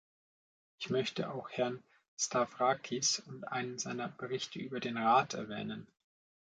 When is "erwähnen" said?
5.35-5.85